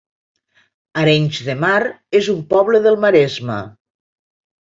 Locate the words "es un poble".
2.21-2.81